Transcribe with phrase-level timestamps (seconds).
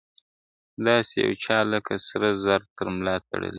[0.85, 3.49] داسي يوه چا لكه سره زر تر ملا تړلى يم.